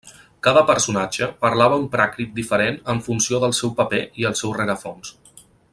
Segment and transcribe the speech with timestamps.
[0.45, 5.15] Cada personatge parlava un pràcrit diferent en funció del seu paper i el seu rerefons.